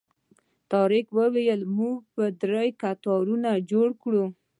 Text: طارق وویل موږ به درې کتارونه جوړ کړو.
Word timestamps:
طارق 0.71 1.05
وویل 1.19 1.61
موږ 1.77 1.97
به 2.15 2.25
درې 2.41 2.67
کتارونه 2.81 3.49
جوړ 3.71 3.87
کړو. 4.01 4.25